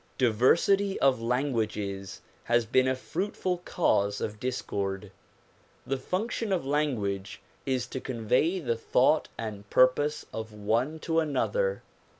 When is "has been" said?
2.45-2.87